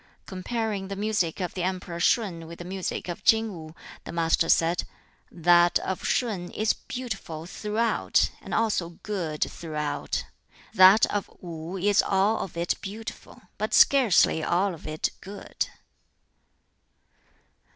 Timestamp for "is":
6.49-6.73, 11.77-12.01